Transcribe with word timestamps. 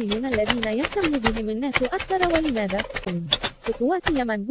الصحفيون 0.00 0.26
الذين 0.26 0.64
يهتم 0.64 1.18
بهم 1.18 1.50
الناس 1.50 1.82
أكثر 1.82 2.28
ولماذا؟ 2.34 2.82
خطوات 3.64 4.10
يمن 4.10 4.46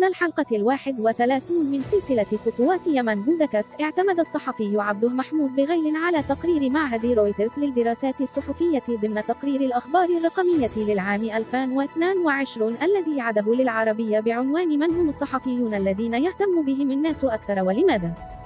ضمن 0.00 0.08
الحلقة 0.08 0.56
الواحد 0.56 1.00
وثلاثون 1.00 1.66
من 1.66 1.82
سلسلة 1.82 2.26
خطوات 2.46 2.80
يمن 2.86 3.22
بودكاست 3.22 3.70
اعتمد 3.80 4.20
الصحفي 4.20 4.80
عبده 4.80 5.08
محمود 5.08 5.56
بغيل 5.56 5.96
على 5.96 6.22
تقرير 6.22 6.70
معهد 6.70 7.06
رويترز 7.06 7.58
للدراسات 7.58 8.20
الصحفية 8.20 8.82
ضمن 8.90 9.26
تقرير 9.26 9.60
الأخبار 9.60 10.08
الرقمية 10.08 10.70
للعام 10.76 11.22
2022 11.22 12.76
الذي 12.82 13.20
عده 13.20 13.54
للعربية 13.54 14.20
بعنوان 14.20 14.68
من 14.68 14.90
هم 14.90 15.08
الصحفيون 15.08 15.74
الذين 15.74 16.14
يهتم 16.14 16.62
بهم 16.62 16.90
الناس 16.90 17.24
أكثر 17.24 17.64
ولماذا؟ 17.64 18.39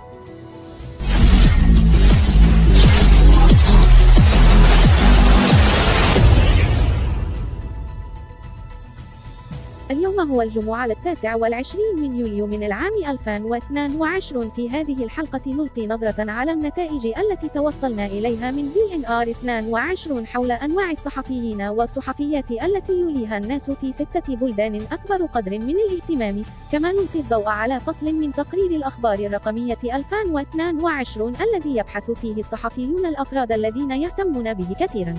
اليوم 9.94 10.20
هو 10.20 10.42
الجمعة 10.42 10.84
التاسع 10.84 11.34
والعشرين 11.34 11.96
من 11.96 12.16
يوليو 12.16 12.46
من 12.46 12.62
العام 12.62 12.92
2022 13.08 14.50
في 14.50 14.70
هذه 14.70 15.04
الحلقة 15.04 15.40
نلقي 15.46 15.86
نظرة 15.86 16.30
على 16.30 16.52
النتائج 16.52 17.06
التي 17.06 17.48
توصلنا 17.48 18.06
إليها 18.06 18.50
من 18.50 18.62
DNR 18.62 19.30
22 19.30 20.26
حول 20.26 20.52
أنواع 20.52 20.90
الصحفيين 20.90 21.62
والصحفيات 21.62 22.50
التي 22.50 22.92
يوليها 22.92 23.38
الناس 23.38 23.70
في 23.70 23.92
ستة 23.92 24.36
بلدان 24.36 24.80
أكبر 24.92 25.26
قدر 25.26 25.50
من 25.50 25.76
الاهتمام. 25.76 26.42
كما 26.72 26.92
نلقي 26.92 27.20
الضوء 27.20 27.48
على 27.48 27.80
فصل 27.80 28.14
من 28.14 28.32
تقرير 28.32 28.70
الأخبار 28.70 29.18
الرقمية 29.18 29.78
2022 29.84 31.34
الذي 31.36 31.76
يبحث 31.76 32.10
فيه 32.10 32.34
الصحفيون 32.40 33.06
الأفراد 33.06 33.52
الذين 33.52 33.90
يهتمون 33.90 34.54
به 34.54 34.74
كثيرا. 34.80 35.14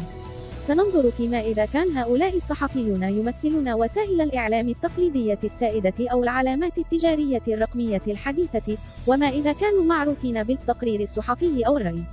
سننظر 0.67 1.11
فيما 1.11 1.39
إذا 1.39 1.65
كان 1.65 1.97
هؤلاء 1.97 2.37
الصحفيون 2.37 3.03
يمثلون 3.03 3.73
وسائل 3.73 4.21
الإعلام 4.21 4.69
التقليدية 4.69 5.39
السائدة 5.43 5.93
أو 5.99 6.23
العلامات 6.23 6.77
التجارية 6.77 7.41
الرقمية 7.47 8.01
الحديثة، 8.07 8.77
وما 9.07 9.29
إذا 9.29 9.53
كانوا 9.53 9.83
معروفين 9.83 10.43
بالتقرير 10.43 11.01
الصحفي 11.01 11.67
أو 11.67 11.77
الرأي. 11.77 12.03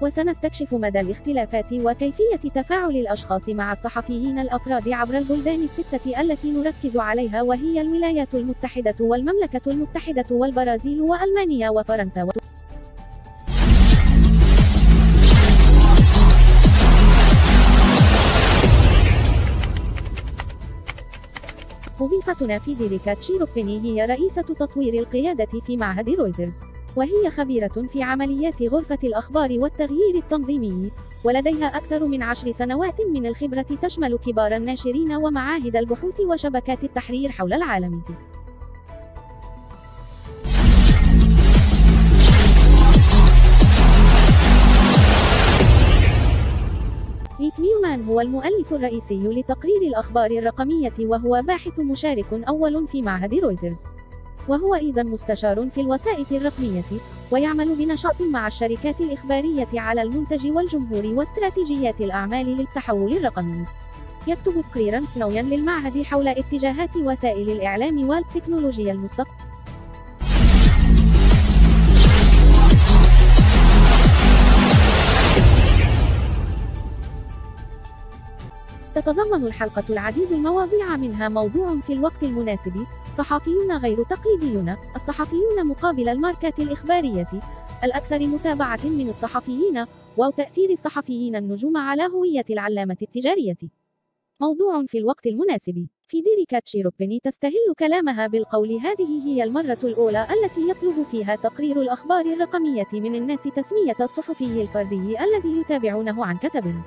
وسنستكشف 0.00 0.74
مدى 0.74 1.00
الاختلافات 1.00 1.72
وكيفية 1.72 2.50
تفاعل 2.54 2.96
الأشخاص 2.96 3.48
مع 3.48 3.72
الصحفيين 3.72 4.38
الأفراد 4.38 4.88
عبر 4.88 5.18
البلدان 5.18 5.62
الستة 5.62 6.20
التي 6.20 6.52
نركز 6.52 6.96
عليها 6.96 7.42
وهي 7.42 7.80
الولايات 7.80 8.34
المتحدة 8.34 8.94
والمملكة 9.00 9.70
المتحدة 9.70 10.24
والبرازيل 10.30 11.00
وألمانيا 11.00 11.70
وفرنسا 11.70 12.22
مضيفتنا 22.02 22.58
في 22.58 22.74
ذلك 22.74 23.18
تشيروبيني 23.18 23.80
هي 23.80 24.06
رئيسة 24.06 24.42
تطوير 24.42 24.94
القيادة 24.94 25.60
في 25.66 25.76
معهد 25.76 26.08
رويترز. 26.08 26.60
وهي 26.96 27.30
خبيرة 27.30 27.88
في 27.92 28.02
عمليات 28.02 28.62
غرفة 28.62 28.98
الأخبار 29.04 29.52
والتغيير 29.52 30.14
التنظيمي. 30.14 30.90
ولديها 31.24 31.66
أكثر 31.66 32.04
من 32.04 32.22
عشر 32.22 32.52
سنوات 32.52 33.00
من 33.14 33.26
الخبرة 33.26 33.66
تشمل 33.82 34.18
كبار 34.18 34.56
الناشرين 34.56 35.12
ومعاهد 35.12 35.76
البحوث 35.76 36.20
وشبكات 36.20 36.84
التحرير 36.84 37.30
حول 37.30 37.52
العالم. 37.52 38.02
نيك 47.42 47.60
نيومان 47.60 48.04
هو 48.04 48.20
المؤلف 48.20 48.72
الرئيسي 48.72 49.18
لتقرير 49.18 49.82
الأخبار 49.82 50.30
الرقمية 50.30 50.92
وهو 51.00 51.42
باحث 51.42 51.78
مشارك 51.78 52.26
أول 52.32 52.88
في 52.88 53.02
معهد 53.02 53.34
رويترز. 53.34 53.76
وهو 54.48 54.74
أيضا 54.74 55.02
مستشار 55.02 55.68
في 55.74 55.80
الوسائط 55.80 56.32
الرقمية، 56.32 56.82
ويعمل 57.30 57.76
بنشاط 57.76 58.22
مع 58.22 58.46
الشركات 58.46 59.00
الإخبارية 59.00 59.68
على 59.74 60.02
المنتج 60.02 60.46
والجمهور 60.46 61.06
واستراتيجيات 61.06 62.00
الأعمال 62.00 62.46
للتحول 62.46 63.16
الرقمي. 63.16 63.64
يكتب 64.26 64.64
تقريرا 64.70 65.00
سنويا 65.00 65.42
للمعهد 65.42 66.02
حول 66.02 66.28
اتجاهات 66.28 66.96
وسائل 66.96 67.50
الإعلام 67.50 68.08
والتكنولوجيا 68.08 68.92
المستقبل 68.92 69.51
تتضمن 78.94 79.46
الحلقة 79.46 79.84
العديد 79.90 80.32
المواضيع 80.32 80.96
منها 80.96 81.28
موضوع 81.28 81.80
في 81.80 81.92
الوقت 81.92 82.22
المناسب، 82.22 82.86
صحفيون 83.18 83.72
غير 83.72 84.02
تقليديون، 84.02 84.76
الصحفيون 84.96 85.66
مقابل 85.66 86.08
الماركات 86.08 86.58
الإخبارية، 86.58 87.28
الأكثر 87.84 88.26
متابعة 88.26 88.80
من 88.84 89.08
الصحفيين، 89.08 89.84
وتأثير 90.16 90.70
الصحفيين 90.70 91.36
النجوم 91.36 91.76
على 91.76 92.02
هوية 92.02 92.44
العلامة 92.50 92.96
التجارية. 93.02 93.56
موضوع 94.40 94.84
في 94.86 94.98
الوقت 94.98 95.26
المناسب. 95.26 95.86
في 96.08 96.20
دير 96.20 96.44
كاتشيروبيني 96.48 97.20
تستهل 97.24 97.74
كلامها 97.78 98.26
بالقول 98.26 98.72
هذه 98.72 99.26
هي 99.26 99.44
المرة 99.44 99.78
الأولى 99.84 100.22
التي 100.22 100.68
يطلب 100.70 101.06
فيها 101.10 101.36
تقرير 101.36 101.80
الأخبار 101.80 102.26
الرقمية 102.26 102.88
من 102.92 103.14
الناس 103.14 103.42
تسمية 103.42 103.96
الصحفي 104.00 104.62
الفردي 104.62 105.20
الذي 105.20 105.60
يتابعونه 105.60 106.26
عن 106.26 106.38
كتب. 106.38 106.82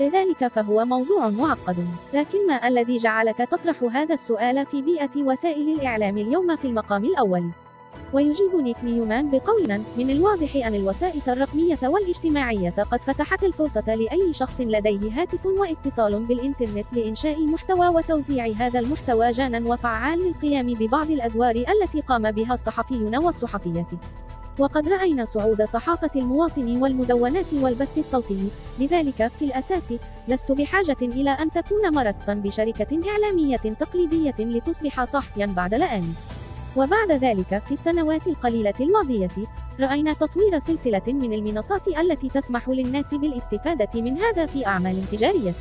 لذلك 0.00 0.46
فهو 0.46 0.84
موضوع 0.84 1.28
معقد. 1.28 1.86
لكن 2.14 2.46
ما 2.46 2.68
الذي 2.68 2.96
جعلك 2.96 3.36
تطرح 3.36 3.82
هذا 3.82 4.14
السؤال 4.14 4.66
في 4.66 4.82
بيئة 4.82 5.16
وسائل 5.16 5.68
الإعلام 5.68 6.18
اليوم 6.18 6.56
في 6.56 6.66
المقام 6.66 7.04
الأول؟ 7.04 7.50
ويجيب 8.12 8.56
نيك 8.56 8.76
نيومان 8.84 9.30
بقولنا 9.30 9.82
من 9.96 10.10
الواضح 10.10 10.56
أن 10.66 10.74
الوسائط 10.74 11.28
الرقمية 11.28 11.78
والاجتماعية 11.82 12.70
قد 12.70 13.00
فتحت 13.00 13.44
الفرصة 13.44 13.94
لأي 13.94 14.32
شخص 14.32 14.60
لديه 14.60 15.22
هاتف 15.22 15.46
واتصال 15.46 16.24
بالإنترنت 16.24 16.86
لإنشاء 16.92 17.40
محتوى 17.46 17.88
وتوزيع 17.88 18.46
هذا 18.46 18.80
المحتوى 18.80 19.32
جانا 19.32 19.68
وفعال 19.68 20.18
للقيام 20.18 20.66
ببعض 20.66 21.10
الأدوار 21.10 21.56
التي 21.56 22.00
قام 22.00 22.30
بها 22.30 22.54
الصحفيون 22.54 23.16
والصحفيات. 23.16 23.90
وقد 24.58 24.88
رأينا 24.88 25.24
صعود 25.24 25.62
صحافة 25.62 26.10
المواطن 26.16 26.82
والمدونات 26.82 27.46
والبث 27.52 27.98
الصوتي، 27.98 28.48
لذلك 28.78 29.30
في 29.38 29.44
الأساس 29.44 29.94
لست 30.28 30.52
بحاجة 30.52 30.96
إلى 31.02 31.30
أن 31.30 31.50
تكون 31.50 31.94
مرتبطا 31.94 32.34
بشركة 32.34 33.10
إعلامية 33.10 33.56
تقليدية 33.56 34.34
لتصبح 34.38 35.04
صحفيا 35.04 35.46
بعد 35.46 35.74
الآن. 35.74 36.14
وبعد 36.76 37.12
ذلك 37.12 37.62
في 37.66 37.72
السنوات 37.72 38.26
القليلة 38.26 38.74
الماضية 38.80 39.28
رأينا 39.80 40.12
تطوير 40.12 40.58
سلسلة 40.58 41.02
من 41.06 41.32
المنصات 41.32 41.88
التي 41.88 42.28
تسمح 42.28 42.68
للناس 42.68 43.14
بالاستفادة 43.14 44.00
من 44.00 44.18
هذا 44.18 44.46
في 44.46 44.66
أعمال 44.66 45.10
تجارية. 45.12 45.54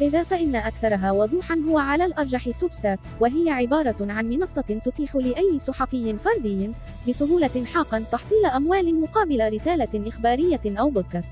لذا 0.00 0.22
فإن 0.22 0.56
أكثرها 0.56 1.12
وضوحا 1.12 1.62
هو 1.68 1.78
على 1.78 2.04
الأرجح 2.04 2.50
سوبستاك 2.50 2.98
وهي 3.20 3.50
عبارة 3.50 3.96
عن 4.00 4.28
منصة 4.28 4.80
تتيح 4.84 5.16
لأي 5.16 5.58
صحفي 5.58 6.16
فردي 6.24 6.70
بسهولة 7.08 7.64
حقا 7.74 8.04
تحصيل 8.12 8.46
أموال 8.46 9.00
مقابل 9.00 9.52
رسالة 9.52 10.08
إخبارية 10.08 10.60
أو 10.66 10.90
بودكاست. 10.90 11.28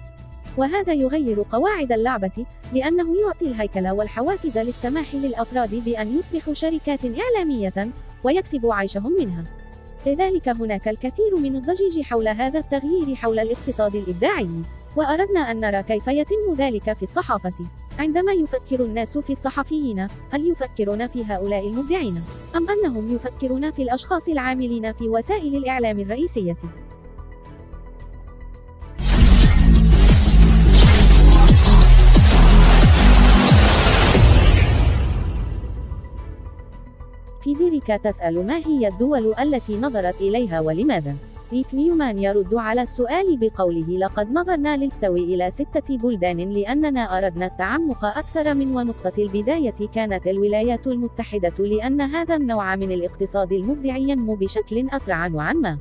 وهذا 0.56 0.92
يغير 0.92 1.44
قواعد 1.52 1.92
اللعبة 1.92 2.46
لأنه 2.72 3.20
يعطي 3.20 3.46
الهيكل 3.46 3.88
والحوافز 3.88 4.58
للسماح 4.58 5.14
للأفراد 5.14 5.84
بأن 5.84 6.18
يصبحوا 6.18 6.54
شركات 6.54 7.00
إعلامية 7.04 7.88
ويكسبوا 8.24 8.74
عيشهم 8.74 9.12
منها. 9.18 9.44
لذلك 10.06 10.48
هناك 10.48 10.88
الكثير 10.88 11.36
من 11.36 11.56
الضجيج 11.56 12.00
حول 12.02 12.28
هذا 12.28 12.58
التغيير 12.58 13.14
حول 13.14 13.38
الاقتصاد 13.38 13.94
الإبداعي 13.94 14.62
وأردنا 14.96 15.50
أن 15.50 15.60
نرى 15.60 15.82
كيف 15.82 16.08
يتم 16.08 16.54
ذلك 16.56 16.92
في 16.92 17.02
الصحافة. 17.02 17.52
عندما 17.98 18.32
يفكر 18.32 18.84
الناس 18.84 19.18
في 19.18 19.32
الصحفيين 19.32 20.08
هل 20.30 20.50
يفكرون 20.50 21.06
في 21.06 21.24
هؤلاء 21.24 21.68
المبدعين؟ 21.68 22.22
أم 22.56 22.66
أنهم 22.70 23.14
يفكرون 23.14 23.70
في 23.70 23.82
الأشخاص 23.82 24.28
العاملين 24.28 24.92
في 24.92 25.08
وسائل 25.08 25.56
الإعلام 25.56 26.00
الرئيسية؟ 26.00 26.56
في 37.42 37.54
ديريكا 37.54 37.96
تسأل 37.96 38.46
ما 38.46 38.56
هي 38.56 38.88
الدول 38.88 39.34
التي 39.38 39.76
نظرت 39.80 40.20
إليها 40.20 40.60
ولماذا؟ 40.60 41.16
ريك 41.52 41.74
نيومان 41.74 42.18
يرد 42.18 42.54
على 42.54 42.82
السؤال 42.82 43.36
بقوله 43.36 43.98
لقد 43.98 44.32
نظرنا 44.32 44.76
للتو 44.76 45.16
إلى 45.16 45.50
ستة 45.50 45.96
بلدان 45.96 46.36
لأننا 46.36 47.18
أردنا 47.18 47.46
التعمق 47.46 48.04
أكثر 48.04 48.54
من 48.54 48.76
ونقطة 48.76 49.12
البداية. 49.18 49.74
كانت 49.94 50.26
الولايات 50.26 50.86
المتحدة 50.86 51.64
لأن 51.64 52.00
هذا 52.00 52.36
النوع 52.36 52.76
من 52.76 52.92
الاقتصاد 52.92 53.52
المبدع 53.52 53.96
ينمو 53.96 54.34
بشكل 54.34 54.88
أسرع 54.90 55.26
نوعا 55.26 55.52
ما. 55.52 55.78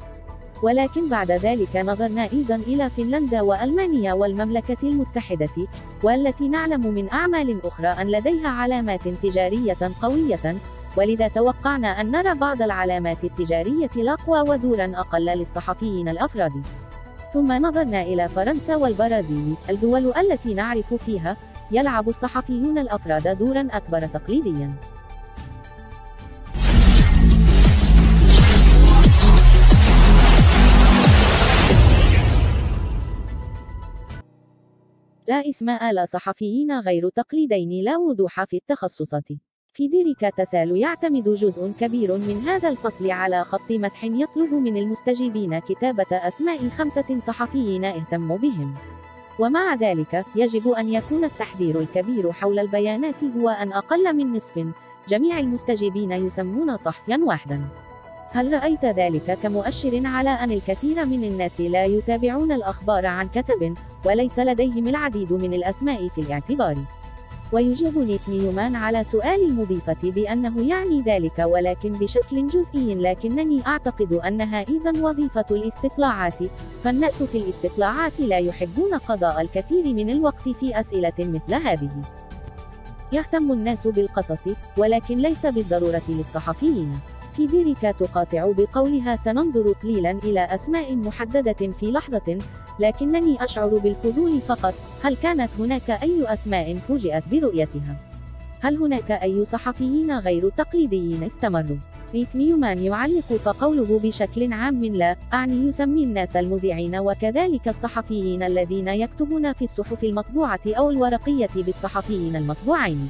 ولكن 0.64 1.10
بعد 1.10 1.32
ذلك 1.32 1.76
نظرنا 1.76 2.24
أيضا 2.34 2.56
إلى 2.56 2.90
فنلندا 2.90 3.42
وألمانيا 3.42 4.14
والمملكة 4.14 4.78
المتحدة 4.84 5.68
والتي 6.04 6.48
نعلم 6.48 6.94
من 6.94 7.10
أعمال 7.10 7.66
أخرى 7.66 7.88
أن 7.88 8.12
لديها 8.12 8.48
علامات 8.48 9.08
تجارية 9.08 9.92
قوية. 10.02 10.56
ولذا 10.98 11.28
توقعنا 11.28 11.88
أن 11.88 12.12
نرى 12.12 12.36
بعض 12.36 12.62
العلامات 12.62 13.24
التجارية 13.24 13.90
الأقوى 13.96 14.40
ودورا 14.50 14.92
أقل 14.96 15.26
للصحفيين 15.26 16.10
الأفراد. 16.10 16.52
ثم 17.34 17.52
نظرنا 17.52 18.02
إلى 18.02 18.30
فرنسا 18.30 18.76
والبرازيل 18.76 19.56
الدول 19.70 20.14
التي 20.18 20.54
نعرف 20.54 20.94
فيها 20.94 21.38
يلعب 21.72 22.10
الصحفيون 22.10 22.78
الأفراد 22.78 23.38
دورا 23.38 23.68
أكبر 23.72 24.08
تقليديا. 24.08 24.74
لا 35.28 35.50
إسماء 35.50 35.92
لا 35.92 36.06
صحفيين 36.06 36.80
غير 36.80 37.10
تقليدين 37.10 37.84
لا 37.84 37.98
وضوح 37.98 38.44
في 38.44 38.58
التخصصات. 38.58 39.28
في 39.76 39.88
ديريكا 39.88 40.30
تسال 40.30 40.78
يعتمد 40.78 41.24
جزء 41.24 41.72
كبير 41.80 42.18
من 42.18 42.42
هذا 42.48 42.70
الفصل 42.70 43.12
على 43.12 43.44
خط 43.44 43.72
مسح 43.72 44.04
يطلب 44.04 44.54
من 44.54 44.78
المستجيبين 44.78 45.60
كتابة 45.60 46.06
أسماء 46.12 46.70
خمسة 46.70 47.20
صحفيين 47.20 47.86
اهتموا 47.86 48.38
بهم. 48.38 48.76
ومع 49.40 49.76
ذلك، 49.76 50.26
يجب 50.36 50.70
أن 50.70 50.90
يكون 50.90 51.24
التحذير 51.24 51.80
الكبير 51.80 52.32
حول 52.32 52.60
البيانات 52.60 53.24
هو 53.38 53.50
أن 53.50 53.74
أقل 53.74 54.16
من 54.16 54.34
نصف 54.34 54.68
جميع 55.08 55.40
المستجيبين 55.40 56.12
يسمون 56.12 56.78
صحفيا 56.78 57.20
واحدا. 57.24 57.62
هل 58.32 58.54
رأيت 58.54 58.86
ذلك 58.86 59.38
كمؤشر 59.44 60.02
على 60.06 60.30
أن 60.30 60.52
الكثير 60.52 61.06
من 61.06 61.24
الناس 61.24 61.62
لا 61.62 61.86
يتابعون 61.86 62.52
الأخبار 62.52 63.06
عن 63.06 63.28
كتب، 63.28 63.74
وليس 64.06 64.40
لديهم 64.40 64.88
العديد 64.88 65.34
من 65.34 65.54
الأسماء 65.54 66.08
في 66.08 66.22
الاعتبار؟ 66.22 66.76
ويجيب 67.54 67.98
نيك 67.98 68.22
نيومان 68.30 68.76
على 68.76 69.04
سؤال 69.04 69.46
المضيفة 69.46 69.98
بأنه 70.04 70.62
يعني 70.62 71.02
ذلك 71.02 71.40
ولكن 71.40 71.92
بشكل 71.92 72.48
جزئي 72.48 72.96
لكنني 72.96 73.68
أعتقد 73.68 74.14
أنها 74.14 74.62
إذا 74.62 75.04
وظيفة 75.04 75.46
الاستطلاعات. 75.52 76.40
فالناس 76.84 77.24
في 77.24 77.38
الاستطلاعات 77.38 78.20
لا 78.20 78.38
يحبون 78.38 78.94
قضاء 78.94 79.42
الكثير 79.42 79.94
من 79.94 80.10
الوقت 80.10 80.50
في 80.50 80.80
أسئلة 80.80 81.14
مثل 81.20 81.54
هذه. 81.54 82.02
يهتم 83.12 83.52
الناس 83.52 83.88
بالقصص 83.88 84.48
ولكن 84.78 85.18
ليس 85.18 85.46
بالضرورة 85.46 86.02
للصحفيين. 86.10 86.94
في 87.36 87.48
ديريكا 87.48 87.92
تقاطع 87.92 88.52
بقولها 88.58 89.16
سننظر 89.16 89.72
قليلا 89.84 90.12
إلى 90.12 90.40
أسماء 90.40 90.96
محددة 90.96 91.72
في 91.80 91.92
لحظة 91.92 92.40
لكنني 92.80 93.44
أشعر 93.44 93.68
بالفضول 93.68 94.42
فقط 94.42 94.74
هل 95.04 95.16
كانت 95.16 95.50
هناك 95.60 95.90
أي 95.90 96.34
أسماء 96.34 96.76
فوجئت 96.76 97.24
برؤيتها؟ 97.32 97.96
هل 98.62 98.78
هناك 98.78 99.12
أي 99.12 99.46
صحفيين 99.46 100.20
غير 100.20 100.50
تقليديين 100.50 101.24
استمروا؟ 101.24 101.78
ريك 102.14 102.28
نيومان 102.36 102.78
يعلق 102.78 103.34
فقوله 103.34 104.00
بشكل 104.04 104.54
عام 104.54 104.86
لا 104.86 105.16
أعني 105.34 105.68
يسمي 105.68 106.04
الناس 106.04 106.36
المذيعين 106.36 106.96
وكذلك 106.96 107.68
الصحفيين 107.68 108.44
الذين 108.44 108.88
يكتبون 108.88 109.54
في 109.54 109.66
الصحف 109.66 110.04
المطبوعة 110.04 110.60
أو 110.68 110.90
الورقية 110.90 111.50
بالصحفيين 111.56 112.36
المطبوعين 112.36 113.10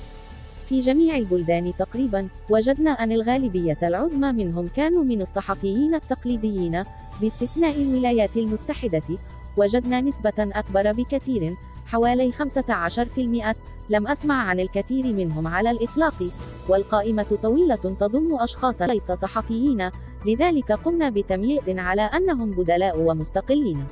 في 0.70 0.80
جميع 0.80 1.18
البلدان 1.18 1.74
تقريبا 1.80 2.28
وجدنا 2.50 2.92
أن 2.92 3.12
الغالبية 3.12 3.78
العظمى 3.84 4.32
منهم 4.32 4.68
كانوا 4.68 5.04
من 5.04 5.22
الصحفيين 5.22 5.96
التقليديين 5.96 6.84
باستثناء 7.22 7.82
الولايات 7.82 8.38
المتحدة 8.38 9.18
وجدنا 9.58 10.02
نسبة 10.02 10.34
أكبر 10.40 10.92
بكثير 10.92 11.56
حوالي 11.86 12.32
15% 12.32 13.56
لم 13.90 14.08
أسمع 14.08 14.36
عن 14.36 14.60
الكثير 14.60 15.14
منهم 15.14 15.48
على 15.48 15.72
الإطلاق 15.72 16.24
والقائمة 16.70 17.38
طويلة 17.44 17.76
تضم 17.76 18.36
أشخاص 18.40 18.82
ليس 18.82 19.12
صحفيين. 19.12 19.90
لذلك 20.26 20.72
قمنا 20.72 21.10
بتمييز 21.10 21.70
على 21.70 22.02
أنهم 22.02 22.52
بدلاء 22.52 23.00
ومستقلين. 23.00 23.86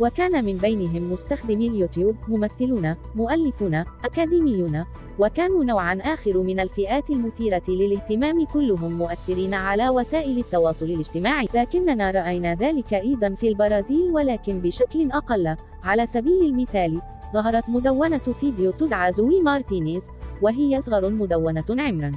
وكان 0.00 0.44
من 0.44 0.56
بينهم 0.56 1.12
مستخدمي 1.12 1.68
اليوتيوب 1.68 2.16
ممثلون 2.28 2.94
مؤلفون 3.14 3.74
أكاديميون 4.04 4.84
وكانوا 5.18 5.64
نوعا 5.64 5.94
آخر 5.94 6.38
من 6.38 6.60
الفئات 6.60 7.10
المثيرة 7.10 7.62
للاهتمام 7.68 8.44
كلهم 8.44 8.92
مؤثرين 8.92 9.54
على 9.54 9.88
وسائل 9.88 10.38
التواصل 10.38 10.84
الاجتماعي. 10.84 11.48
لكننا 11.54 12.10
رأينا 12.10 12.54
ذلك 12.54 12.94
أيضا 12.94 13.34
في 13.34 13.48
البرازيل 13.48 14.10
ولكن 14.10 14.60
بشكل 14.60 15.10
أقل. 15.12 15.56
على 15.84 16.06
سبيل 16.06 16.44
المثال 16.44 17.00
ظهرت 17.34 17.68
مدونة 17.68 18.18
فيديو 18.18 18.70
تدعى 18.70 19.12
زوي 19.12 19.40
مارتينيز 19.40 20.08
وهي 20.42 20.78
أصغر 20.78 21.10
مدونة 21.10 21.64
عمرا. 21.70 22.12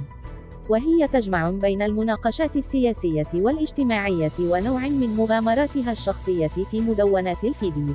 وهي 0.68 1.08
تجمع 1.08 1.50
بين 1.50 1.82
المناقشات 1.82 2.56
السياسية 2.56 3.26
والاجتماعية 3.34 4.32
ونوع 4.40 4.80
من 4.80 5.16
مغامراتها 5.16 5.92
الشخصية 5.92 6.46
في 6.46 6.80
مدونات 6.80 7.44
الفيديو. 7.44 7.94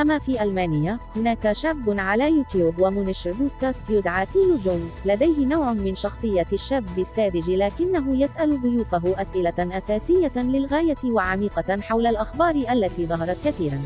أما 0.00 0.18
في 0.18 0.42
ألمانيا 0.42 0.98
هناك 1.16 1.52
شاب 1.52 1.84
على 2.00 2.30
يوتيوب 2.30 2.80
ومنشئ 2.80 3.32
بودكاست 3.32 3.82
يدعى 3.90 4.26
تيلو 4.26 4.56
جونغ 4.64 4.88
لديه 5.04 5.46
نوع 5.46 5.72
من 5.72 5.94
شخصية 5.94 6.46
الشاب 6.52 6.98
الساذج 6.98 7.50
لكنه 7.50 8.22
يسأل 8.22 8.62
ضيوفه 8.62 9.22
أسئلة 9.22 9.78
أساسية 9.78 10.32
للغاية 10.36 11.04
وعميقة 11.04 11.80
حول 11.80 12.06
الأخبار 12.06 12.54
التي 12.54 13.06
ظهرت 13.06 13.36
كثيرا. 13.44 13.78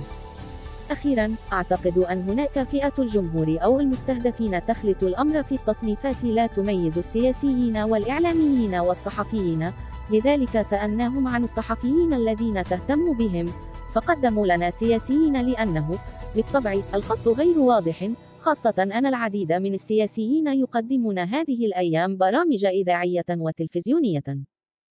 أخيرا 0.91 1.35
أعتقد 1.53 1.99
أن 1.99 2.29
هناك 2.29 2.63
فئة 2.63 2.93
الجمهور 2.99 3.59
أو 3.63 3.81
المستهدفين 3.81 4.67
تخلط 4.67 5.03
الأمر 5.03 5.43
في 5.43 5.55
التصنيفات 5.55 6.25
لا 6.25 6.47
تميز 6.47 6.99
السياسيين 6.99 7.77
والإعلاميين 7.77 8.75
والصحفيين 8.75 9.73
لذلك 10.11 10.63
سألناهم 10.63 11.29
عن 11.29 11.45
الصحفيين 11.45 12.15
الذين 12.15 12.65
تهتم 12.65 13.13
بهم. 13.13 13.47
فقدموا 13.95 14.47
لنا 14.47 14.71
سياسيين 14.71 15.47
لأنه 15.47 15.99
بالطبع 16.37 16.73
الخط 16.95 17.29
غير 17.29 17.59
واضح 17.59 18.09
خاصة 18.41 18.75
أن 18.79 19.07
العديد 19.07 19.53
من 19.53 19.75
السياسيين 19.75 20.47
يقدمون 20.49 21.19
هذه 21.19 21.67
الأيام 21.67 22.17
برامج 22.17 22.65
إذاعية 22.65 23.25
وتلفزيونية. 23.31 24.54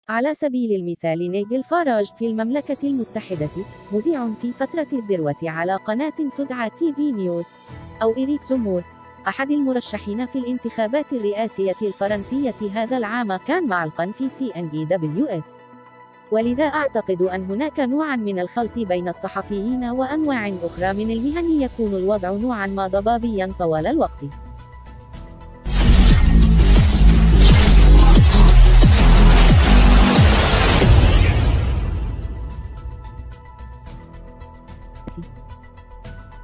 على 0.09 0.35
سبيل 0.35 0.81
المثال 0.81 1.31
نيجل 1.31 1.65
فاراج 1.65 2.13
في 2.19 2.27
المملكة 2.27 2.77
المتحدة 2.85 3.49
مذيع 3.93 4.29
في 4.43 4.53
فترة 4.53 4.87
الذروة 4.93 5.37
على 5.43 5.77
قناة 5.77 6.13
تدعى 6.39 6.71
تي 6.71 6.93
في 6.93 7.13
نيوز 7.13 7.45
أو 8.03 8.13
إريك 8.13 8.45
زمور 8.45 8.85
أحد 9.29 9.51
المرشحين 9.51 10.27
في 10.27 10.39
الانتخابات 10.39 11.13
الرئاسية 11.13 11.75
الفرنسية 11.83 12.55
هذا 12.75 12.97
العام 12.97 13.37
كان 13.37 13.69
معلقا 13.69 14.13
في 14.19 14.29
سي 14.29 14.53
إن 14.57 14.69
إي 14.69 14.85
دبليو 14.85 15.27
إس. 15.27 15.53
ولذا 16.31 16.65
أعتقد 16.65 17.23
أن 17.23 17.45
هناك 17.45 17.81
نوعا 17.81 18.17
من 18.17 18.39
الخلط 18.39 18.79
بين 18.79 19.09
الصحفيين 19.09 19.85
وأنواع 19.85 20.49
أخرى 20.49 20.93
من 21.05 21.11
المهن 21.11 21.61
يكون 21.61 21.95
الوضع 21.95 22.31
نوعا 22.31 22.67
ما 22.67 22.87
ضبابيا 22.87 23.53
طوال 23.59 23.87
الوقت. 23.87 24.44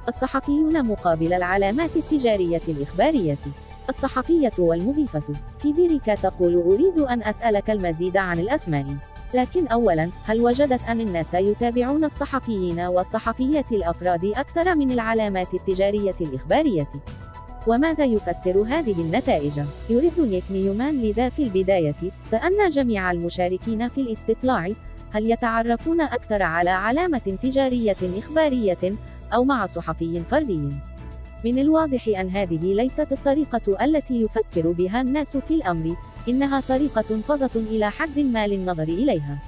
الصحفيون 0.07 0.85
مقابل 0.85 1.33
العلامات 1.33 1.95
التجارية 1.95 2.61
الإخبارية. 2.67 3.37
الصحفية 3.89 4.51
والمضيفة. 4.57 5.23
في 5.59 5.71
ديريكا 5.71 6.15
تقول 6.15 6.55
أريد 6.55 6.99
أن 6.99 7.23
أسألك 7.23 7.69
المزيد 7.69 8.17
عن 8.17 8.39
الأسماء. 8.39 8.85
لكن 9.33 9.67
أولا 9.67 10.09
هل 10.25 10.41
وجدت 10.41 10.81
أن 10.89 11.01
الناس 11.01 11.33
يتابعون 11.33 12.03
الصحفيين 12.03 12.79
والصحفيات 12.79 13.71
الأفراد 13.71 14.25
أكثر 14.25 14.75
من 14.75 14.91
العلامات 14.91 15.53
التجارية 15.53 16.15
الإخبارية؟ 16.21 16.87
وماذا 17.67 18.05
يفسر 18.05 18.61
هذه 18.61 19.01
النتائج؟ 19.01 19.53
يريد 19.89 20.19
نيك 20.19 20.43
نيومان 20.51 21.01
لذا 21.01 21.29
في 21.29 21.43
البداية. 21.43 21.95
سألنا 22.25 22.69
جميع 22.69 23.11
المشاركين 23.11 23.87
في 23.87 24.01
الاستطلاع. 24.01 24.69
هل 25.11 25.31
يتعرفون 25.31 26.01
أكثر 26.01 26.43
على 26.43 26.69
علامة 26.69 27.37
تجارية 27.43 27.95
إخبارية؟ 28.17 28.95
أو 29.33 29.43
مع 29.43 29.65
صحفي 29.65 30.21
فردي؟ 30.31 30.69
من 31.45 31.59
الواضح 31.59 32.07
أن 32.07 32.29
هذه 32.29 32.73
ليست 32.73 33.11
الطريقة 33.11 33.85
التي 33.85 34.21
يفكر 34.21 34.71
بها 34.71 35.01
الناس 35.01 35.37
في 35.37 35.53
الأمر، 35.53 35.95
إنها 36.29 36.59
طريقة 36.59 37.01
فظة 37.01 37.55
إلى 37.55 37.89
حد 37.89 38.19
ما 38.19 38.47
للنظر 38.47 38.83
إليها. 38.83 39.39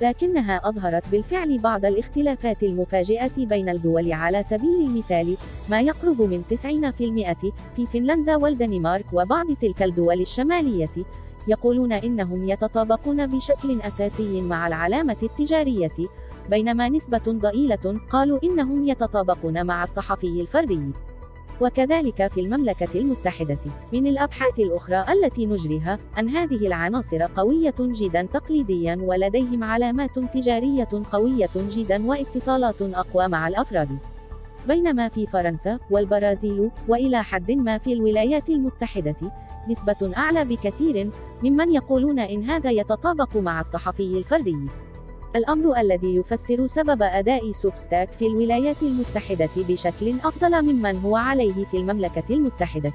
لكنها 0.00 0.68
أظهرت 0.68 1.08
بالفعل 1.12 1.58
بعض 1.58 1.84
الاختلافات 1.84 2.62
المفاجئة 2.62 3.46
بين 3.46 3.68
الدول 3.68 4.12
على 4.12 4.42
سبيل 4.42 4.80
المثال 4.80 5.36
ما 5.70 5.80
يقرب 5.80 6.22
من 6.22 6.42
90% 6.50 7.52
في 7.76 7.86
فنلندا 7.86 8.36
والدنمارك 8.36 9.06
وبعض 9.12 9.46
تلك 9.52 9.82
الدول 9.82 10.20
الشمالية 10.20 11.04
يقولون 11.48 11.92
إنهم 11.92 12.48
يتطابقون 12.48 13.26
بشكل 13.26 13.80
أساسي 13.80 14.40
مع 14.40 14.66
العلامة 14.66 15.16
التجارية 15.22 16.08
بينما 16.50 16.88
نسبة 16.88 17.22
ضئيلة 17.28 18.00
قالوا 18.10 18.38
إنهم 18.44 18.88
يتطابقون 18.88 19.66
مع 19.66 19.84
الصحفي 19.84 20.40
الفردي. 20.40 20.80
وكذلك 21.60 22.32
في 22.32 22.40
المملكة 22.40 22.88
المتحدة 22.94 23.58
من 23.92 24.06
الأبحاث 24.06 24.58
الأخرى 24.58 25.04
التي 25.12 25.46
نجريها 25.46 25.98
أن 26.18 26.28
هذه 26.28 26.66
العناصر 26.66 27.22
قوية 27.22 27.74
جدا 27.78 28.22
تقليديا 28.22 28.98
ولديهم 29.02 29.64
علامات 29.64 30.18
تجارية 30.18 30.88
قوية 31.12 31.50
جدا 31.56 32.06
واتصالات 32.06 32.82
أقوى 32.82 33.28
مع 33.28 33.48
الأفراد. 33.48 33.98
بينما 34.68 35.08
في 35.08 35.26
فرنسا 35.26 35.78
والبرازيل 35.90 36.70
وإلى 36.88 37.22
حد 37.22 37.50
ما 37.50 37.78
في 37.78 37.92
الولايات 37.92 38.48
المتحدة 38.48 39.16
نسبة 39.68 40.12
أعلى 40.16 40.44
بكثير 40.44 41.10
ممن 41.42 41.74
يقولون 41.74 42.18
إن 42.18 42.44
هذا 42.44 42.70
يتطابق 42.70 43.36
مع 43.36 43.60
الصحفي 43.60 44.18
الفردي. 44.18 44.56
الأمر 45.36 45.80
الذي 45.80 46.16
يفسر 46.16 46.66
سبب 46.66 47.02
أداء 47.02 47.52
سوبستاك 47.52 48.08
في 48.18 48.26
الولايات 48.26 48.82
المتحدة 48.82 49.48
بشكل 49.56 50.10
أفضل 50.24 50.62
ممن 50.62 50.96
هو 50.96 51.16
عليه 51.16 51.64
في 51.64 51.76
المملكة 51.76 52.24
المتحدة. 52.30 52.92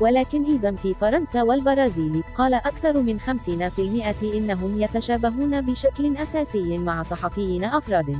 ولكن 0.00 0.44
أيضا 0.44 0.72
في 0.72 0.94
فرنسا 0.94 1.42
والبرازيل 1.42 2.22
قال 2.38 2.54
أكثر 2.54 3.02
من 3.02 3.20
50% 3.20 4.24
إنهم 4.36 4.82
يتشابهون 4.82 5.60
بشكل 5.60 6.16
أساسي 6.16 6.78
مع 6.78 7.02
صحفيين 7.02 7.64
أفراد. 7.64 8.16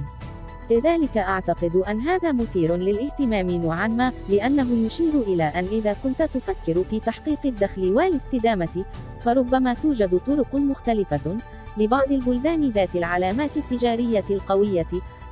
لذلك 0.71 1.17
أعتقد 1.17 1.77
أن 1.77 2.01
هذا 2.01 2.33
مثير 2.33 2.77
للاهتمام 2.77 3.51
نوعا 3.51 3.89
ما، 3.89 4.13
لأنه 4.29 4.87
يشير 4.87 5.13
إلى 5.27 5.45
أن 5.45 5.65
إذا 5.65 5.97
كنت 6.03 6.23
تفكر 6.23 6.85
في 6.91 7.01
تحقيق 7.01 7.39
الدخل 7.45 7.93
والاستدامة، 7.93 8.85
فربما 9.21 9.75
توجد 9.75 10.21
طرق 10.27 10.55
مختلفة 10.55 11.37
لبعض 11.79 12.13
البلدان 12.13 12.71
ذات 12.71 12.97
العلامات 12.97 13.57
التجارية 13.57 14.25
القوية، 14.31 14.87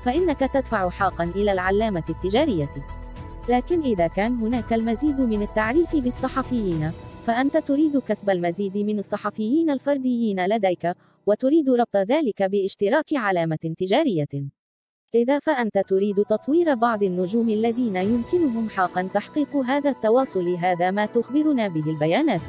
فإنك 0.05 0.41
تدفع 0.41 0.91
حقا 0.91 1.25
إلى 1.25 1.53
العلامة 1.53 2.05
التجارية. 2.09 2.71
لكن 3.49 3.83
إذا 3.83 4.07
كان 4.07 4.33
هناك 4.33 4.73
المزيد 4.73 5.21
من 5.21 5.43
التعريف 5.43 5.97
بالصحفيين، 5.97 6.91
فأنت 7.27 7.57
تريد 7.57 7.99
كسب 7.99 8.31
المزيد 8.31 8.77
من 8.79 8.99
الصحفيين 8.99 9.71
الفرديين 9.71 10.47
لديك، 10.47 10.93
وتريد 11.27 11.71
ربط 11.71 11.97
ذلك 11.97 12.43
باشتراك 12.43 13.15
علامة 13.15 13.75
تجارية. 13.79 14.29
إذا 15.15 15.39
فأنت 15.39 15.79
تريد 15.79 16.17
تطوير 16.17 16.75
بعض 16.75 17.03
النجوم 17.03 17.49
الذين 17.49 17.97
يمكنهم 17.97 18.69
حقا 18.69 19.03
تحقيق 19.15 19.57
هذا 19.57 19.91
التواصل 19.91 20.49
هذا 20.49 20.91
ما 20.91 21.07
تخبرنا 21.07 21.69
به 21.69 21.91
البيانات. 21.91 22.41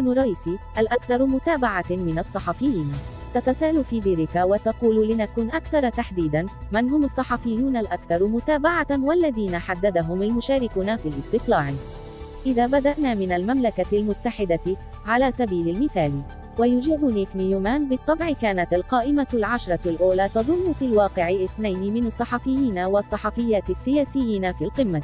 عنوان 0.00 0.18
رئيسي 0.18 0.58
الأكثر 0.78 1.26
متابعة 1.26 1.84
من 1.90 2.18
الصحفيين. 2.18 2.92
تتساءل 3.34 3.84
في 3.84 4.00
ديريكا 4.00 4.44
وتقول 4.44 5.08
لنكن 5.08 5.50
أكثر 5.50 5.88
تحديدا 5.88 6.46
من 6.72 6.90
هم 6.90 7.04
الصحفيون 7.04 7.76
الأكثر 7.76 8.26
متابعة 8.26 8.86
والذين 8.90 9.58
حددهم 9.58 10.22
المشاركون 10.22 10.96
في 10.96 11.08
الاستطلاع. 11.08 11.70
إذا 12.46 12.66
بدأنا 12.66 13.14
من 13.14 13.32
المملكة 13.32 13.86
المتحدة 13.92 14.76
على 15.06 15.32
سبيل 15.32 15.68
المثال 15.68 16.12
ويجيب 16.58 17.04
نيك 17.04 17.28
نيومان 17.36 17.88
بالطبع 17.88 18.32
كانت 18.32 18.72
القائمة 18.72 19.26
العشرة 19.34 19.80
الأولى 19.86 20.28
تضم 20.28 20.72
في 20.78 20.84
الواقع 20.84 21.30
اثنين 21.30 21.94
من 21.94 22.06
الصحفيين 22.06 22.78
والصحفيات 22.78 23.70
السياسيين 23.70 24.52
في 24.52 24.64
القمة. 24.64 25.02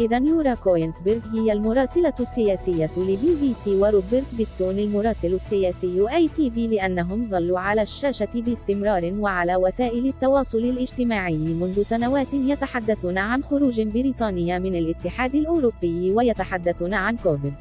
إذا 0.00 0.18
لورا 0.18 0.54
كوينسبرغ 0.54 1.20
هي 1.34 1.52
المراسلة 1.52 2.12
السياسية 2.20 2.90
لبي 2.96 3.36
بي 3.40 3.54
سي 3.54 3.76
وروبرت 3.80 4.24
بيستون 4.32 4.78
المراسل 4.78 5.34
السياسي 5.34 6.06
آي 6.14 6.28
تي 6.28 6.50
في 6.50 6.66
لأنهم 6.66 7.30
ظلوا 7.30 7.58
على 7.58 7.82
الشاشة 7.82 8.28
باستمرار 8.34 9.14
وعلى 9.18 9.56
وسائل 9.56 10.06
التواصل 10.06 10.58
الاجتماعي 10.58 11.36
منذ 11.36 11.82
سنوات 11.82 12.34
يتحدثون 12.34 13.18
عن 13.18 13.42
خروج 13.42 13.80
بريطانيا 13.80 14.58
من 14.58 14.74
الاتحاد 14.76 15.34
الأوروبي 15.34 16.10
ويتحدثون 16.10 16.94
عن 16.94 17.16
كوفيد. 17.16 17.54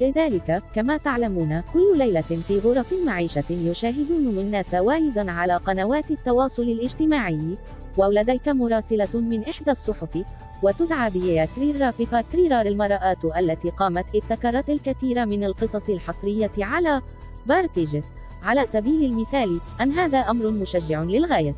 لذلك 0.00 0.62
كما 0.74 0.96
تعلمون 0.96 1.60
كل 1.72 1.98
ليلة 1.98 2.20
في 2.20 2.58
غرف 2.58 2.94
معيشة 3.06 3.44
يشاهدون 3.50 4.38
الناس 4.38 4.74
وأيضا 4.74 5.30
على 5.30 5.56
قنوات 5.56 6.10
التواصل 6.10 6.62
الاجتماعي 6.62 7.56
ولديك 7.96 8.48
مراسلة 8.48 9.08
من 9.14 9.44
إحدى 9.44 9.70
الصحف 9.70 10.24
وتدعى 10.62 11.10
بيا 11.10 11.48
كريرا 11.56 11.92
بيبا 11.98 12.20
كريرا 12.20 12.62
المرآة 12.62 13.16
التي 13.38 13.70
قامت 13.70 14.06
ابتكرت 14.14 14.70
الكثير 14.70 15.26
من 15.26 15.44
القصص 15.44 15.88
الحصرية 15.88 16.50
على 16.58 17.02
بارتيجت 17.46 18.04
على 18.42 18.66
سبيل 18.66 19.04
المثال 19.04 19.60
أن 19.80 19.90
هذا 19.90 20.18
أمر 20.18 20.50
مشجع 20.50 21.02
للغاية. 21.02 21.54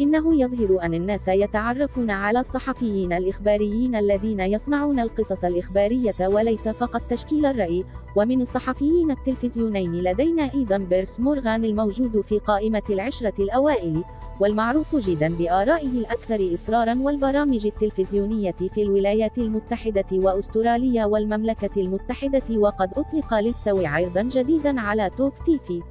إنه 0.00 0.40
يظهر 0.40 0.82
أن 0.82 0.94
الناس 0.94 1.28
يتعرفون 1.28 2.10
على 2.10 2.40
الصحفيين 2.40 3.12
الإخباريين 3.12 3.94
الذين 3.94 4.40
يصنعون 4.40 5.00
القصص 5.00 5.44
الإخبارية 5.44 6.14
وليس 6.20 6.68
فقط 6.68 7.02
تشكيل 7.10 7.46
الرأي، 7.46 7.84
ومن 8.16 8.42
الصحفيين 8.42 9.10
التلفزيونين 9.10 9.92
لدينا 9.92 10.54
أيضا 10.54 10.78
بيرس 10.78 11.20
مورغان 11.20 11.64
الموجود 11.64 12.20
في 12.28 12.38
قائمة 12.38 12.82
العشرة 12.90 13.34
الأوائل، 13.38 14.04
والمعروف 14.40 14.96
جدا 14.96 15.28
بآرائه 15.38 15.86
الأكثر 15.86 16.54
إصرارا 16.54 16.94
والبرامج 17.00 17.66
التلفزيونية 17.66 18.54
في 18.74 18.82
الولايات 18.82 19.38
المتحدة 19.38 20.04
وأستراليا 20.12 21.04
والمملكة 21.04 21.80
المتحدة 21.80 22.58
وقد 22.58 22.90
أطلق 22.98 23.34
للتو 23.34 23.86
عرضا 23.86 24.22
جديدا 24.22 24.80
على 24.80 25.10
توك 25.10 25.34
تيفي. 25.46 25.82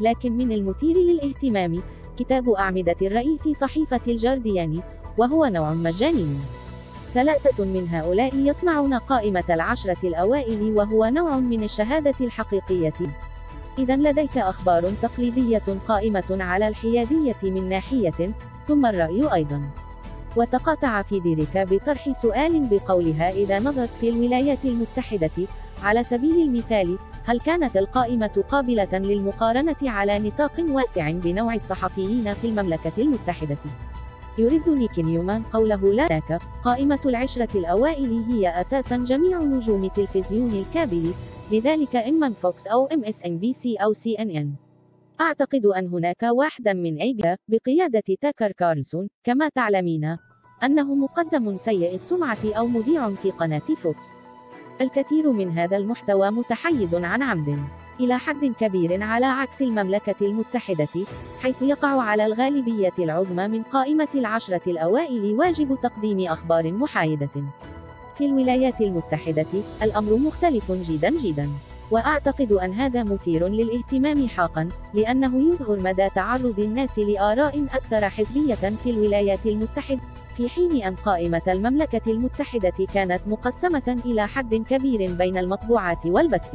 لكن 0.00 0.32
من 0.32 0.52
المثير 0.52 0.96
للاهتمام 0.96 1.82
كتاب 2.18 2.50
أعمدة 2.50 2.96
الرأي 3.02 3.38
في 3.42 3.54
صحيفة 3.54 4.00
الجارديان 4.08 4.82
وهو 5.18 5.46
نوع 5.46 5.74
مجاني. 5.74 6.36
ثلاثة 7.14 7.64
من 7.64 7.88
هؤلاء 7.90 8.36
يصنعون 8.36 8.94
قائمة 8.94 9.44
العشرة 9.50 9.96
الأوائل 10.04 10.72
وهو 10.76 11.06
نوع 11.06 11.36
من 11.36 11.62
الشهادة 11.62 12.14
الحقيقية. 12.20 12.92
إذا 13.78 13.96
لديك 13.96 14.38
أخبار 14.38 14.82
تقليدية 15.02 15.62
قائمة 15.88 16.24
على 16.30 16.68
الحيادية 16.68 17.36
من 17.42 17.68
ناحية، 17.68 18.32
ثم 18.68 18.86
الرأي 18.86 19.34
أيضا. 19.34 19.62
وتقاطع 20.36 21.02
في 21.02 21.20
ديريكا 21.20 21.64
بطرح 21.64 22.12
سؤال 22.12 22.68
بقولها 22.70 23.30
إذا 23.30 23.58
نظرت 23.58 23.88
في 24.00 24.08
الولايات 24.08 24.64
المتحدة، 24.64 25.46
على 25.82 26.04
سبيل 26.04 26.42
المثال، 26.42 26.98
هل 27.24 27.40
كانت 27.40 27.76
القائمة 27.76 28.44
قابلة 28.50 28.98
للمقارنة 28.98 29.76
على 29.82 30.18
نطاق 30.18 30.52
واسع 30.68 31.10
بنوع 31.10 31.54
الصحفيين 31.54 32.34
في 32.34 32.48
المملكة 32.48 32.92
المتحدة؟ 32.98 33.56
يرد 34.38 34.68
نيك 34.68 34.98
نيومان 34.98 35.42
قوله 35.42 35.92
لا 35.92 36.06
لك 36.06 36.40
قائمة 36.64 36.98
العشرة 37.06 37.48
الأوائل 37.54 38.24
هي 38.30 38.60
أساسا 38.60 38.96
جميع 38.96 39.38
نجوم 39.38 39.88
تلفزيون 39.88 40.50
الكابل 40.50 41.12
لذلك 41.52 41.96
إما 41.96 42.32
فوكس 42.32 42.66
أو 42.66 42.86
إم 42.86 43.04
إس 43.04 43.22
إن 43.22 43.38
بي 43.38 43.52
سي 43.52 43.76
أو 43.76 43.92
سي 43.92 44.14
إن 44.14 44.30
إن. 44.30 44.54
أعتقد 45.20 45.66
أن 45.66 45.88
هناك 45.88 46.22
واحدا 46.22 46.72
من 46.72 47.00
أي 47.00 47.16
بقيادة 47.48 48.02
تاكر 48.20 48.52
كارلسون 48.52 49.08
كما 49.24 49.48
تعلمين 49.48 50.16
أنه 50.62 50.94
مقدم 50.94 51.56
سيء 51.56 51.94
السمعة 51.94 52.38
أو 52.58 52.66
مذيع 52.66 53.10
في 53.10 53.30
قناة 53.30 53.58
فوكس. 53.58 54.06
الكثير 54.80 55.32
من 55.32 55.58
هذا 55.58 55.76
المحتوى 55.76 56.30
متحيز 56.30 56.94
عن 56.94 57.22
عمد 57.22 57.58
إلى 58.00 58.18
حد 58.18 58.44
كبير 58.44 59.02
على 59.02 59.26
عكس 59.26 59.62
المملكة 59.62 60.26
المتحدة 60.26 61.06
حيث 61.42 61.62
يقع 61.62 62.02
على 62.02 62.26
الغالبية 62.26 62.92
العظمى 62.98 63.48
من 63.48 63.62
قائمة 63.62 64.08
العشرة 64.14 64.62
الأوائل 64.66 65.34
واجب 65.38 65.78
تقديم 65.82 66.28
أخبار 66.28 66.72
محايدة 66.72 67.30
في 68.20 68.26
الولايات 68.26 68.80
المتحدة 68.80 69.46
الأمر 69.82 70.16
مختلف 70.16 70.72
جدا 70.72 71.10
جدا. 71.10 71.48
وأعتقد 71.90 72.52
أن 72.52 72.72
هذا 72.72 73.02
مثير 73.02 73.48
للاهتمام 73.48 74.28
حقا 74.28 74.68
لأنه 74.94 75.52
يظهر 75.52 75.80
مدى 75.80 76.08
تعرض 76.08 76.60
الناس 76.60 76.98
لآراء 76.98 77.64
أكثر 77.74 78.08
حزبية 78.08 78.54
في 78.54 78.90
الولايات 78.90 79.46
المتحدة 79.46 80.00
في 80.36 80.48
حين 80.48 80.82
أن 80.82 80.94
قائمة 80.94 81.42
المملكة 81.48 82.10
المتحدة 82.10 82.86
كانت 82.94 83.20
مقسمة 83.26 84.00
إلى 84.04 84.26
حد 84.28 84.54
كبير 84.54 85.12
بين 85.14 85.38
المطبوعات 85.38 86.06
والبث. 86.06 86.54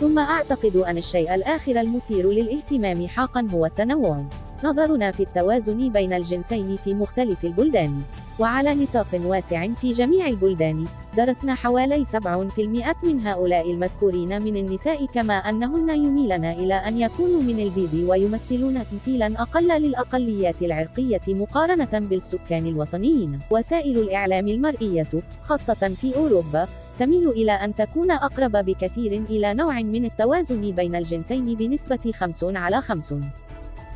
ثم 0.00 0.18
أعتقد 0.18 0.76
أن 0.76 0.98
الشيء 0.98 1.34
الآخر 1.34 1.80
المثير 1.80 2.30
للاهتمام 2.30 3.08
حقا 3.08 3.48
هو 3.52 3.66
التنوع. 3.66 4.24
نظرنا 4.64 5.10
في 5.10 5.22
التوازن 5.22 5.88
بين 5.88 6.12
الجنسين 6.12 6.76
في 6.76 6.94
مختلف 6.94 7.44
البلدان. 7.44 8.02
وعلى 8.38 8.74
نطاق 8.74 9.06
واسع 9.24 9.66
في 9.80 9.92
جميع 9.92 10.26
البلدان 10.26 10.84
درسنا 11.16 11.54
حوالي 11.54 12.04
7% 12.04 12.96
من 13.04 13.26
هؤلاء 13.26 13.70
المذكورين 13.70 14.42
من 14.42 14.56
النساء 14.56 15.06
كما 15.06 15.34
أنهن 15.34 15.90
يميلن 15.90 16.44
إلى 16.44 16.74
أن 16.74 17.00
يكونوا 17.00 17.42
من 17.42 17.60
البيض 17.60 18.08
ويمثلون 18.08 18.82
تمثيلا 18.90 19.42
أقل 19.42 19.68
للأقليات 19.68 20.62
العرقية 20.62 21.20
مقارنة 21.28 21.98
بالسكان 21.98 22.66
الوطنيين. 22.66 23.38
وسائل 23.50 23.98
الإعلام 23.98 24.48
المرئية 24.48 25.12
خاصة 25.44 25.88
في 25.88 26.16
أوروبا 26.16 26.68
تميل 26.98 27.28
إلى 27.28 27.52
أن 27.52 27.74
تكون 27.74 28.10
أقرب 28.10 28.52
بكثير 28.52 29.12
إلى 29.12 29.54
نوع 29.54 29.80
من 29.80 30.04
التوازن 30.04 30.70
بين 30.70 30.94
الجنسين 30.94 31.54
بنسبة 31.54 32.12
50 32.12 32.56
على 32.56 32.80
50 32.82 33.30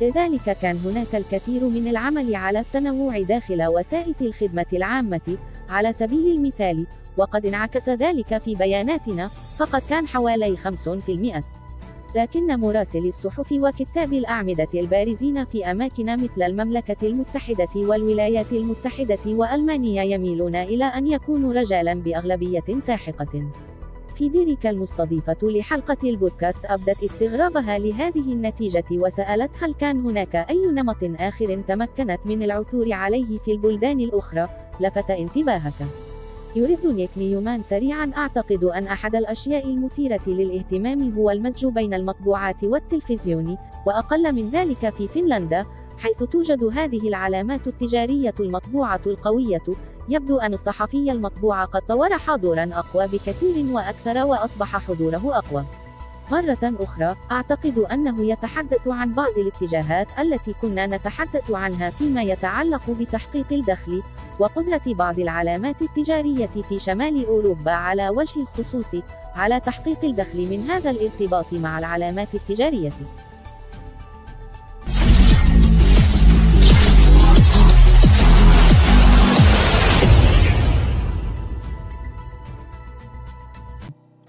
لذلك 0.01 0.57
كان 0.61 0.77
هناك 0.85 1.15
الكثير 1.15 1.63
من 1.63 1.87
العمل 1.87 2.35
على 2.35 2.59
التنوع 2.59 3.21
داخل 3.21 3.67
وسائل 3.67 4.15
الخدمة 4.21 4.65
العامة 4.73 5.37
على 5.69 5.93
سبيل 5.93 6.35
المثال 6.35 6.87
وقد 7.17 7.45
انعكس 7.45 7.89
ذلك 7.89 8.37
في 8.37 8.55
بياناتنا 8.55 9.27
فقد 9.57 9.81
كان 9.89 10.07
حوالي 10.07 10.57
50% 10.57 11.43
لكن 12.15 12.59
مراسلي 12.59 13.09
الصحف 13.09 13.51
وكتاب 13.51 14.13
الأعمدة 14.13 14.67
البارزين 14.73 15.45
في 15.45 15.71
أماكن 15.71 16.13
مثل 16.23 16.43
المملكة 16.43 17.07
المتحدة 17.07 17.67
والولايات 17.75 18.51
المتحدة 18.51 19.19
وألمانيا 19.25 20.03
يميلون 20.03 20.55
إلى 20.55 20.85
أن 20.85 21.07
يكونوا 21.07 21.53
رجالا 21.53 21.93
بأغلبية 21.93 22.79
ساحقة. 22.79 23.49
في 24.15 24.29
ديريكا 24.29 24.69
المستضيفة 24.69 25.37
لحلقة 25.43 25.97
البودكاست 26.03 26.65
أبدت 26.65 27.03
استغرابها 27.03 27.77
لهذه 27.77 28.33
النتيجة 28.33 28.85
وسألت 28.91 29.51
هل 29.59 29.73
كان 29.73 30.05
هناك 30.05 30.35
أي 30.35 30.67
نمط 30.67 30.97
آخر 31.03 31.61
تمكنت 31.67 32.19
من 32.25 32.43
العثور 32.43 32.93
عليه 32.93 33.37
في 33.37 33.51
البلدان 33.51 33.99
الأخرى؟ 33.99 34.49
لفت 34.79 35.11
انتباهك. 35.11 35.73
يرد 36.55 36.85
نيك 36.85 37.09
نيومان 37.17 37.63
سريعا 37.63 38.11
أعتقد 38.17 38.63
أن 38.63 38.87
أحد 38.87 39.15
الأشياء 39.15 39.65
المثيرة 39.65 40.21
للاهتمام 40.27 41.13
هو 41.17 41.31
المزج 41.31 41.65
بين 41.65 41.93
المطبوعات 41.93 42.63
والتلفزيون 42.63 43.57
وأقل 43.87 44.35
من 44.35 44.49
ذلك 44.49 44.89
في 44.89 45.07
فنلندا 45.07 45.65
حيث 45.97 46.23
توجد 46.31 46.63
هذه 46.63 47.07
العلامات 47.07 47.67
التجارية 47.67 48.33
المطبوعة 48.39 49.01
القوية 49.05 49.63
يبدو 50.09 50.37
أن 50.37 50.53
الصحفي 50.53 51.11
المطبوع 51.11 51.65
قد 51.65 51.81
طور 51.81 52.17
حضورا 52.17 52.69
أقوى 52.73 53.07
بكثير 53.07 53.75
وأكثر 53.75 54.25
وأصبح 54.25 54.77
حضوره 54.77 55.37
أقوى 55.37 55.65
مرة 56.31 56.57
أخرى، 56.63 57.15
أعتقد 57.31 57.77
أنه 57.77 58.25
يتحدث 58.25 58.87
عن 58.87 59.13
بعض 59.13 59.37
الاتجاهات 59.37 60.07
التي 60.19 60.53
كنا 60.61 60.85
نتحدث 60.85 61.51
عنها 61.51 61.89
فيما 61.89 62.21
يتعلق 62.21 62.81
بتحقيق 62.99 63.45
الدخل، 63.51 64.03
وقدرة 64.39 64.81
بعض 64.85 65.19
العلامات 65.19 65.81
التجارية 65.81 66.49
في 66.69 66.79
شمال 66.79 67.25
أوروبا 67.25 67.71
على 67.71 68.09
وجه 68.09 68.39
الخصوص 68.39 68.95
على 69.35 69.59
تحقيق 69.59 70.05
الدخل 70.05 70.49
من 70.49 70.69
هذا 70.69 70.89
الارتباط 70.89 71.53
مع 71.53 71.79
العلامات 71.79 72.35
التجارية. 72.35 72.91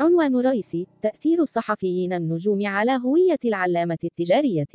عنوان 0.00 0.36
رئيسي: 0.36 0.86
تأثير 1.02 1.42
الصحفيين 1.42 2.12
النجوم 2.12 2.66
على 2.66 3.00
هوية 3.04 3.38
العلامة 3.44 3.98
التجارية. 4.04 4.66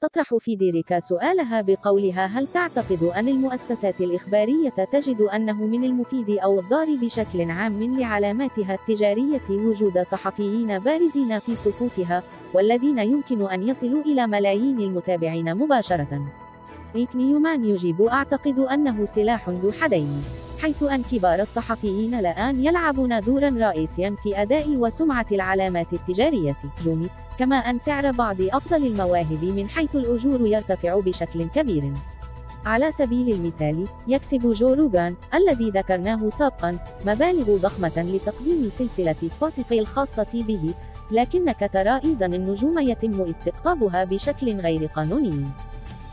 تطرح 0.00 0.34
في 0.34 0.56
ديريكا 0.56 1.00
سؤالها 1.00 1.60
بقولها 1.60 2.26
هل 2.26 2.46
تعتقد 2.46 3.02
أن 3.02 3.28
المؤسسات 3.28 4.00
الإخبارية 4.00 4.70
تجد 4.92 5.20
أنه 5.20 5.66
من 5.66 5.84
المفيد 5.84 6.30
أو 6.30 6.60
الضار 6.60 6.86
بشكل 7.02 7.50
عام 7.50 8.00
لعلاماتها 8.00 8.74
التجارية 8.74 9.50
وجود 9.50 9.98
صحفيين 9.98 10.78
بارزين 10.78 11.38
في 11.38 11.56
صفوفها 11.56 12.22
والذين 12.54 12.98
يمكن 12.98 13.50
أن 13.50 13.68
يصلوا 13.68 14.02
إلى 14.02 14.26
ملايين 14.26 14.80
المتابعين 14.80 15.54
مباشرة؟ 15.54 16.32
نيك 16.94 17.16
نيومان 17.16 17.64
يجيب 17.64 18.02
أعتقد 18.02 18.58
أنه 18.58 19.06
سلاح 19.06 19.48
ذو 19.48 19.72
حدين 19.72 20.22
حيث 20.62 20.82
أن 20.82 21.02
كبار 21.02 21.40
الصحفيين 21.40 22.14
الآن 22.14 22.64
يلعبون 22.64 23.20
دورا 23.20 23.48
رئيسيا 23.48 24.16
في 24.22 24.42
أداء 24.42 24.68
وسمعة 24.68 25.26
العلامات 25.32 25.92
التجارية. 25.92 26.56
جومي. 26.84 27.08
كما 27.38 27.56
أن 27.56 27.78
سعر 27.78 28.10
بعض 28.10 28.36
أفضل 28.40 28.86
المواهب 28.86 29.44
من 29.44 29.68
حيث 29.68 29.96
الأجور 29.96 30.46
يرتفع 30.46 31.00
بشكل 31.00 31.44
كبير. 31.44 31.92
على 32.66 32.92
سبيل 32.92 33.30
المثال 33.30 33.84
يكسب 34.08 34.52
جو 34.52 34.72
روغان 34.72 35.16
الذي 35.34 35.70
ذكرناه 35.70 36.30
سابقا 36.30 36.78
مبالغ 37.06 37.56
ضخمة 37.56 37.96
لتقديم 37.96 38.70
سلسلة 38.78 39.28
سبوتيفاي 39.28 39.80
الخاصة 39.80 40.26
به 40.34 40.74
لكنك 41.10 41.70
ترى 41.72 42.00
أيضا 42.04 42.26
النجوم 42.26 42.78
يتم 42.78 43.20
استقطابها 43.20 44.04
بشكل 44.04 44.60
غير 44.60 44.86
قانوني. 44.86 45.44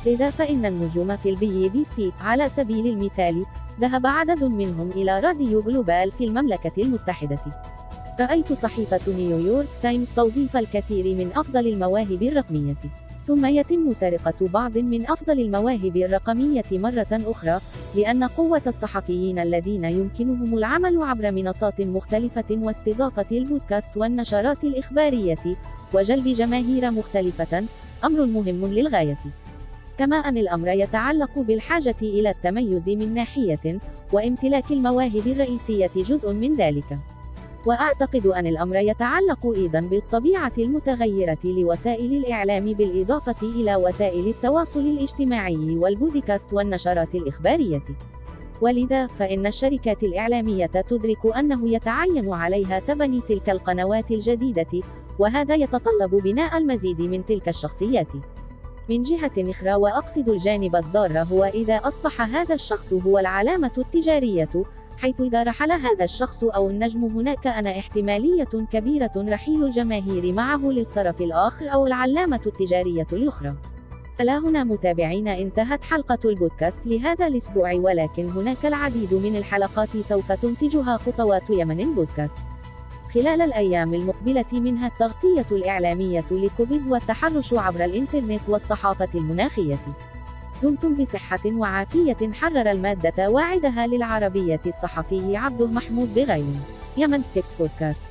لذا 0.06 0.30
فإن 0.30 0.66
النجوم 0.66 1.18
في 1.18 1.30
البي 1.30 1.70
بي 1.70 1.84
سي 1.84 2.12
على 2.22 2.50
سبيل 2.50 2.88
المثال 2.88 3.46
ذهب 3.80 4.08
عدد 4.08 4.44
منهم 4.44 4.90
إلى 4.92 5.20
راديو 5.20 5.62
جلوبال 5.62 6.12
في 6.18 6.24
المملكة 6.24 6.72
المتحدة. 6.78 7.40
رأيت 8.20 8.54
صحيفة 8.54 9.00
نيويورك 9.08 9.68
تايمز 9.82 10.12
توظيف 10.12 10.58
الكثير 10.58 11.16
من 11.16 11.32
أفضل 11.36 11.68
المواهب 11.68 12.24
الرقمية. 12.24 12.76
ثم 13.28 13.46
يتم 13.46 13.94
سرقة 13.94 14.48
بعض 14.48 14.78
من 14.78 15.12
أفضل 15.12 15.40
المواهب 15.40 15.98
الرقمية 15.98 16.64
مرة 16.72 17.08
أخرى 17.12 17.60
لأن 17.96 18.24
قوة 18.24 18.62
الصحفيين 18.68 19.40
الذين 19.40 19.86
يمكنهم 19.86 20.58
العمل 20.58 21.02
عبر 21.02 21.32
منصات 21.32 21.82
مختلفة 21.82 22.46
واستضافة 22.52 23.26
البودكاست 23.32 23.98
والنشرات 23.98 24.64
الإخبارية 24.64 25.58
وجلب 25.94 26.28
جماهير 26.28 26.92
مختلفة 26.92 27.64
أمر 28.04 28.26
مهم 28.26 28.66
للغاية. 28.66 29.18
كما 29.98 30.16
أن 30.16 30.38
الأمر 30.38 30.68
يتعلق 30.68 31.40
بالحاجة 31.40 31.96
إلى 32.02 32.30
التميز 32.30 32.90
من 32.90 33.14
ناحية، 33.14 33.80
وامتلاك 34.14 34.72
المواهب 34.72 35.28
الرئيسية 35.28 35.92
جزء 35.96 36.34
من 36.34 36.54
ذلك. 36.54 36.98
وأعتقد 37.66 38.26
أن 38.26 38.48
الأمر 38.48 38.76
يتعلق 38.76 39.46
أيضا 39.56 39.80
بالطبيعة 39.80 40.52
المتغيرة 40.58 41.38
لوسائل 41.44 42.14
الإعلام 42.14 42.66
بالإضافة 42.66 43.48
إلى 43.48 43.76
وسائل 43.76 44.28
التواصل 44.28 44.80
الاجتماعي 44.80 45.78
والبودكاست 45.78 46.54
والنشرات 46.54 47.16
الإخبارية. 47.16 47.84
ولذا 48.62 49.08
فإن 49.08 49.48
الشركات 49.48 50.04
الإعلامية 50.04 50.66
تدرك 50.66 51.38
أنه 51.38 51.70
يتعين 51.70 52.34
عليها 52.34 52.80
تبني 52.80 53.22
تلك 53.30 53.50
القنوات 53.50 54.12
الجديدة، 54.12 54.82
وهذا 55.20 55.56
يتطلب 55.56 56.16
بناء 56.16 56.58
المزيد 56.58 57.02
من 57.02 57.26
تلك 57.26 57.50
الشخصيات. 57.50 58.08
من 58.90 59.04
جهة 59.04 59.32
أخرى 59.38 59.74
وأقصد 59.74 60.30
الجانب 60.30 60.76
الضار 60.76 61.20
هو 61.20 61.44
إذا 61.44 61.76
أصبح 61.76 62.22
هذا 62.22 62.56
الشخص 62.56 62.94
هو 62.94 63.20
العلامة 63.20 63.72
التجارية 63.78 64.50
حيث 64.98 65.22
إذا 65.22 65.44
رحل 65.44 65.72
هذا 65.72 66.04
الشخص 66.04 66.44
أو 66.44 66.70
النجم 66.70 67.04
هناك 67.04 67.48
أنا 67.48 67.80
احتمالية 67.80 68.68
كبيرة 68.72 69.12
رحيل 69.18 69.64
الجماهير 69.64 70.34
معه 70.34 70.58
للطرف 70.66 71.22
الآخر 71.22 71.74
أو 71.74 71.88
العلامة 71.88 72.42
التجارية 72.46 73.08
الأخرى. 73.14 73.56
ألا 74.22 74.38
هنا 74.38 74.64
متابعين 74.64 75.28
انتهت 75.28 75.84
حلقة 75.84 76.20
البودكاست 76.26 76.82
لهذا 76.86 77.28
الأسبوع 77.28 77.74
ولكن 77.74 78.30
هناك 78.30 78.66
العديد 78.66 79.14
من 79.14 79.36
الحلقات 79.36 79.98
سوف 79.98 80.32
تنتجها 80.32 80.98
خطوات 80.98 81.50
يمن 81.50 81.94
بودكاست. 81.94 82.47
خلال 83.18 83.42
الأيام 83.42 83.94
المقبلة 83.94 84.46
منها 84.54 84.88
التغطية 84.88 85.46
الإعلامية 85.52 86.26
لكوفيد 86.32 86.88
والتحرش 86.88 87.54
عبر 87.54 87.86
الإنترنت 87.86 88.42
والصحافة 88.48 89.08
المناخية. 89.16 89.78
دمتم 90.64 90.96
بصحة 90.96 91.40
وعافية 91.46 92.34
حرر 92.34 92.72
المادة 92.72 93.30
واعدها 93.30 93.88
للعربية 93.88 94.62
الصحفي 94.66 95.38
عبد 95.38 95.62
محمود 95.62 96.14
بغيم. 96.16 96.64
يمن 96.98 97.24
ستيكس 97.24 97.54
بودكاست. 97.60 98.02